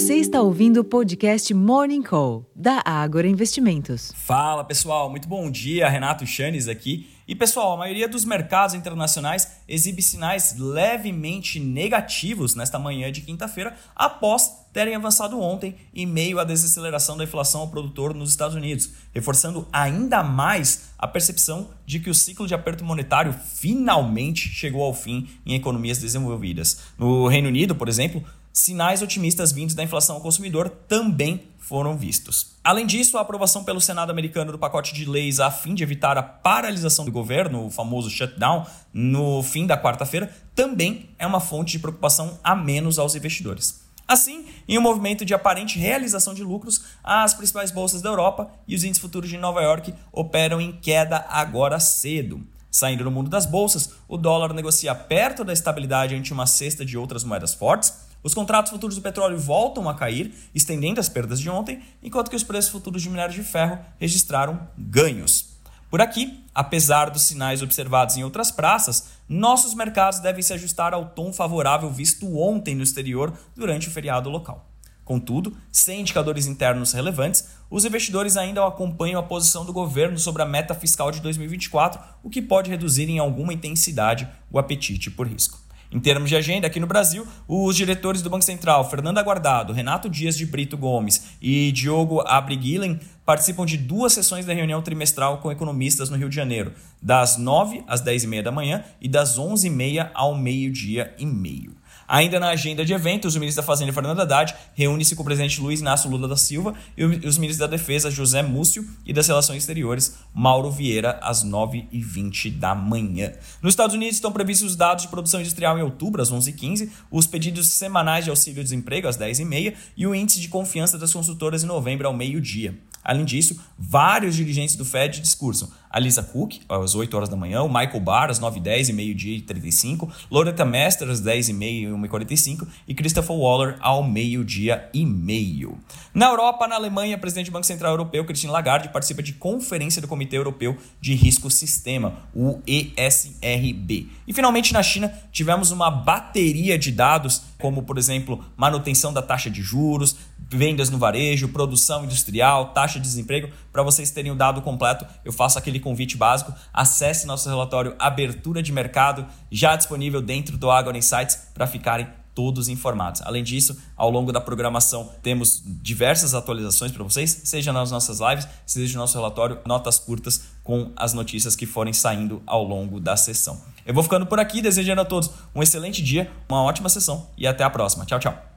Você 0.00 0.14
está 0.14 0.40
ouvindo 0.40 0.80
o 0.80 0.84
podcast 0.84 1.52
Morning 1.52 2.02
Call, 2.02 2.50
da 2.56 2.82
Ágora 2.86 3.28
Investimentos. 3.28 4.10
Fala 4.16 4.64
pessoal, 4.64 5.10
muito 5.10 5.28
bom 5.28 5.50
dia. 5.50 5.90
Renato 5.90 6.26
Chanes 6.26 6.68
aqui. 6.68 7.10
E 7.28 7.34
pessoal, 7.36 7.74
a 7.74 7.76
maioria 7.76 8.08
dos 8.08 8.24
mercados 8.24 8.74
internacionais 8.74 9.60
exibe 9.68 10.00
sinais 10.00 10.56
levemente 10.58 11.60
negativos 11.60 12.54
nesta 12.54 12.78
manhã 12.78 13.12
de 13.12 13.20
quinta-feira, 13.20 13.76
após 13.94 14.50
terem 14.72 14.96
avançado 14.96 15.38
ontem 15.38 15.76
em 15.94 16.06
meio 16.06 16.40
à 16.40 16.44
desaceleração 16.44 17.16
da 17.16 17.24
inflação 17.24 17.60
ao 17.60 17.68
produtor 17.68 18.14
nos 18.14 18.30
Estados 18.30 18.56
Unidos, 18.56 18.90
reforçando 19.12 19.68
ainda 19.72 20.22
mais 20.24 20.92
a 20.98 21.06
percepção 21.06 21.70
de 21.84 22.00
que 22.00 22.10
o 22.10 22.14
ciclo 22.14 22.46
de 22.46 22.54
aperto 22.54 22.84
monetário 22.84 23.32
finalmente 23.32 24.48
chegou 24.48 24.82
ao 24.82 24.94
fim 24.94 25.28
em 25.44 25.54
economias 25.54 25.98
desenvolvidas. 25.98 26.80
No 26.98 27.28
Reino 27.28 27.48
Unido, 27.48 27.74
por 27.74 27.88
exemplo, 27.88 28.24
sinais 28.52 29.02
otimistas 29.02 29.52
vindos 29.52 29.74
da 29.74 29.82
inflação 29.82 30.16
ao 30.16 30.22
consumidor 30.22 30.68
também 30.88 31.48
foram 31.58 31.96
vistos. 31.96 32.56
Além 32.64 32.84
disso, 32.84 33.16
a 33.16 33.20
aprovação 33.20 33.62
pelo 33.62 33.80
Senado 33.80 34.10
americano 34.10 34.50
do 34.50 34.58
pacote 34.58 34.92
de 34.92 35.04
leis 35.04 35.38
a 35.38 35.50
fim 35.52 35.72
de 35.72 35.84
evitar 35.84 36.18
a 36.18 36.22
paralisação 36.22 37.04
do 37.04 37.12
governo, 37.12 37.66
o 37.66 37.70
famoso 37.70 38.10
shutdown, 38.10 38.66
no 38.92 39.40
fim 39.42 39.66
da 39.66 39.80
quarta-feira, 39.80 40.34
também 40.54 41.10
é 41.16 41.26
uma 41.26 41.38
fonte 41.38 41.72
de 41.72 41.78
preocupação 41.78 42.40
a 42.42 42.56
menos 42.56 42.98
aos 42.98 43.14
investidores. 43.14 43.88
Assim, 44.08 44.46
em 44.66 44.76
um 44.76 44.82
movimento 44.82 45.24
de 45.24 45.32
aparente 45.32 45.78
realização 45.78 46.34
de 46.34 46.42
lucros, 46.42 46.82
as 47.04 47.32
principais 47.32 47.70
bolsas 47.70 48.02
da 48.02 48.10
Europa 48.10 48.50
e 48.66 48.74
os 48.74 48.82
índices 48.82 49.00
futuros 49.00 49.30
de 49.30 49.38
Nova 49.38 49.62
York 49.62 49.94
operam 50.10 50.60
em 50.60 50.72
queda 50.72 51.24
agora 51.28 51.78
cedo. 51.78 52.44
Saindo 52.68 53.04
do 53.04 53.10
mundo 53.12 53.30
das 53.30 53.46
bolsas, 53.46 53.90
o 54.08 54.16
dólar 54.16 54.52
negocia 54.52 54.92
perto 54.92 55.44
da 55.44 55.52
estabilidade 55.52 56.16
ante 56.16 56.32
uma 56.32 56.46
cesta 56.46 56.84
de 56.84 56.98
outras 56.98 57.22
moedas 57.22 57.54
fortes, 57.54 58.09
os 58.22 58.34
contratos 58.34 58.70
futuros 58.70 58.96
do 58.96 59.02
petróleo 59.02 59.38
voltam 59.38 59.88
a 59.88 59.94
cair, 59.94 60.34
estendendo 60.54 61.00
as 61.00 61.08
perdas 61.08 61.40
de 61.40 61.48
ontem, 61.48 61.82
enquanto 62.02 62.30
que 62.30 62.36
os 62.36 62.44
preços 62.44 62.70
futuros 62.70 63.02
de 63.02 63.08
minério 63.08 63.34
de 63.34 63.42
ferro 63.42 63.78
registraram 63.98 64.68
ganhos. 64.76 65.50
Por 65.90 66.00
aqui, 66.00 66.44
apesar 66.54 67.10
dos 67.10 67.22
sinais 67.22 67.62
observados 67.62 68.16
em 68.16 68.22
outras 68.22 68.50
praças, 68.50 69.08
nossos 69.28 69.74
mercados 69.74 70.20
devem 70.20 70.42
se 70.42 70.52
ajustar 70.52 70.94
ao 70.94 71.06
tom 71.06 71.32
favorável 71.32 71.90
visto 71.90 72.38
ontem 72.38 72.76
no 72.76 72.82
exterior 72.82 73.32
durante 73.56 73.88
o 73.88 73.90
feriado 73.90 74.30
local. 74.30 74.70
Contudo, 75.04 75.56
sem 75.72 76.02
indicadores 76.02 76.46
internos 76.46 76.92
relevantes, 76.92 77.48
os 77.68 77.84
investidores 77.84 78.36
ainda 78.36 78.64
acompanham 78.64 79.18
a 79.18 79.24
posição 79.24 79.64
do 79.64 79.72
governo 79.72 80.16
sobre 80.16 80.42
a 80.42 80.46
meta 80.46 80.72
fiscal 80.72 81.10
de 81.10 81.20
2024, 81.20 82.00
o 82.22 82.30
que 82.30 82.40
pode 82.40 82.70
reduzir 82.70 83.08
em 83.08 83.18
alguma 83.18 83.52
intensidade 83.52 84.28
o 84.52 84.60
apetite 84.60 85.10
por 85.10 85.26
risco. 85.26 85.58
Em 85.92 85.98
termos 85.98 86.28
de 86.28 86.36
agenda, 86.36 86.68
aqui 86.68 86.78
no 86.78 86.86
Brasil, 86.86 87.26
os 87.48 87.74
diretores 87.74 88.22
do 88.22 88.30
Banco 88.30 88.44
Central, 88.44 88.88
Fernando 88.88 89.18
Aguardado, 89.18 89.72
Renato 89.72 90.08
Dias 90.08 90.36
de 90.36 90.46
Brito 90.46 90.78
Gomes 90.78 91.32
e 91.42 91.72
Diogo 91.72 92.20
Abriguilen, 92.20 93.00
participam 93.26 93.66
de 93.66 93.76
duas 93.76 94.12
sessões 94.12 94.46
da 94.46 94.54
reunião 94.54 94.80
trimestral 94.82 95.38
com 95.38 95.50
economistas 95.50 96.08
no 96.08 96.16
Rio 96.16 96.28
de 96.28 96.36
Janeiro, 96.36 96.72
das 97.02 97.36
9 97.36 97.82
às 97.88 98.00
10 98.00 98.22
e 98.22 98.26
meia 98.28 98.42
da 98.42 98.52
manhã 98.52 98.84
e 99.00 99.08
das 99.08 99.36
11 99.36 99.66
e 99.66 99.70
meia 99.70 100.12
ao 100.14 100.36
meio-dia 100.36 101.12
e 101.18 101.26
meio. 101.26 101.79
Ainda 102.10 102.40
na 102.40 102.48
agenda 102.48 102.84
de 102.84 102.92
eventos, 102.92 103.36
o 103.36 103.38
ministro 103.38 103.62
da 103.62 103.66
Fazenda, 103.66 103.92
Fernando 103.92 104.18
Haddad, 104.18 104.52
reúne-se 104.74 105.14
com 105.14 105.22
o 105.22 105.24
presidente 105.24 105.60
Luiz 105.60 105.78
Inácio 105.78 106.10
Lula 106.10 106.26
da 106.26 106.36
Silva 106.36 106.74
e 106.96 107.04
os 107.04 107.38
ministros 107.38 107.58
da 107.58 107.68
Defesa, 107.68 108.10
José 108.10 108.42
Múcio, 108.42 108.84
e 109.06 109.12
das 109.12 109.28
Relações 109.28 109.58
Exteriores, 109.58 110.16
Mauro 110.34 110.72
Vieira, 110.72 111.20
às 111.22 111.44
9h20 111.44 112.58
da 112.58 112.74
manhã. 112.74 113.32
Nos 113.62 113.74
Estados 113.74 113.94
Unidos 113.94 114.16
estão 114.16 114.32
previstos 114.32 114.72
os 114.72 114.76
dados 114.76 115.04
de 115.04 115.08
produção 115.08 115.40
industrial 115.40 115.78
em 115.78 115.82
outubro, 115.82 116.20
às 116.20 116.32
11h15, 116.32 116.90
os 117.12 117.28
pedidos 117.28 117.68
semanais 117.68 118.24
de 118.24 118.30
auxílio-desemprego, 118.30 119.06
às 119.06 119.16
10h30, 119.16 119.74
e 119.96 120.04
o 120.04 120.12
índice 120.12 120.40
de 120.40 120.48
confiança 120.48 120.98
das 120.98 121.12
consultoras 121.12 121.62
em 121.62 121.66
novembro, 121.68 122.08
ao 122.08 122.12
meio-dia. 122.12 122.76
Além 123.02 123.24
disso, 123.24 123.58
vários 123.78 124.36
dirigentes 124.36 124.76
do 124.76 124.84
Fed 124.84 125.20
discursam. 125.20 125.68
A 125.90 125.98
Lisa 125.98 126.22
Cook, 126.22 126.60
às 126.68 126.94
8 126.94 127.16
horas 127.16 127.28
da 127.28 127.34
manhã, 127.34 127.62
o 127.62 127.68
Michael 127.68 127.98
Barr, 127.98 128.30
às 128.30 128.38
9h10 128.38 128.90
e 128.90 128.92
meio-dia 128.92 129.36
e 129.38 129.40
35, 129.40 130.08
Loretta 130.30 130.64
Mester, 130.64 131.08
às 131.10 131.20
10h30 131.20 131.62
e 131.62 131.86
1h45 131.86 132.68
e 132.86 132.94
Christopher 132.94 133.34
Waller, 133.34 133.76
ao 133.80 134.04
meio-dia 134.04 134.88
e 134.94 135.04
meio. 135.04 135.78
Na 136.14 136.26
Europa, 136.26 136.68
na 136.68 136.76
Alemanha, 136.76 137.16
o 137.16 137.20
presidente 137.20 137.46
do 137.46 137.52
Banco 137.52 137.66
Central 137.66 137.92
Europeu, 137.92 138.24
Christine 138.24 138.52
Lagarde, 138.52 138.90
participa 138.90 139.20
de 139.20 139.32
conferência 139.32 140.00
do 140.00 140.06
Comitê 140.06 140.36
Europeu 140.36 140.76
de 141.00 141.14
Risco 141.14 141.50
Sistema, 141.50 142.18
o 142.32 142.60
ESRB. 142.64 144.08
E 144.28 144.32
finalmente, 144.32 144.72
na 144.72 144.84
China, 144.84 145.12
tivemos 145.32 145.72
uma 145.72 145.90
bateria 145.90 146.78
de 146.78 146.92
dados, 146.92 147.42
como, 147.58 147.82
por 147.82 147.98
exemplo, 147.98 148.44
manutenção 148.56 149.12
da 149.12 149.22
taxa 149.22 149.50
de 149.50 149.60
juros, 149.60 150.16
vendas 150.48 150.90
no 150.90 150.98
varejo, 150.98 151.48
produção 151.48 152.04
industrial, 152.04 152.72
taxa 152.90 152.98
de 152.98 153.06
desemprego. 153.06 153.48
Para 153.72 153.82
vocês 153.82 154.10
terem 154.10 154.32
o 154.32 154.34
dado 154.34 154.60
completo, 154.62 155.06
eu 155.24 155.32
faço 155.32 155.58
aquele 155.58 155.78
convite 155.78 156.16
básico. 156.16 156.52
Acesse 156.72 157.26
nosso 157.26 157.48
relatório 157.48 157.94
Abertura 157.98 158.62
de 158.62 158.72
Mercado, 158.72 159.26
já 159.50 159.76
disponível 159.76 160.20
dentro 160.20 160.56
do 160.58 160.70
Agora 160.70 160.98
Insights, 160.98 161.48
para 161.54 161.66
ficarem 161.66 162.08
todos 162.34 162.68
informados. 162.68 163.20
Além 163.22 163.42
disso, 163.42 163.76
ao 163.96 164.08
longo 164.08 164.32
da 164.32 164.40
programação, 164.40 165.10
temos 165.22 165.62
diversas 165.64 166.32
atualizações 166.32 166.92
para 166.92 167.02
vocês, 167.02 167.42
seja 167.44 167.72
nas 167.72 167.90
nossas 167.90 168.20
lives, 168.20 168.46
seja 168.64 168.94
no 168.94 169.00
nosso 169.00 169.18
relatório, 169.18 169.58
notas 169.66 169.98
curtas 169.98 170.42
com 170.62 170.92
as 170.96 171.12
notícias 171.12 171.56
que 171.56 171.66
forem 171.66 171.92
saindo 171.92 172.42
ao 172.46 172.64
longo 172.64 173.00
da 173.00 173.16
sessão. 173.16 173.60
Eu 173.84 173.92
vou 173.92 174.02
ficando 174.02 174.26
por 174.26 174.38
aqui, 174.38 174.62
desejando 174.62 175.00
a 175.00 175.04
todos 175.04 175.30
um 175.54 175.62
excelente 175.62 176.02
dia, 176.02 176.30
uma 176.48 176.62
ótima 176.62 176.88
sessão 176.88 177.28
e 177.36 177.46
até 177.46 177.64
a 177.64 177.70
próxima. 177.70 178.06
Tchau, 178.06 178.20
tchau. 178.20 178.49